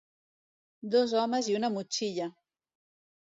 [0.95, 2.31] Dos homes i una motxilla.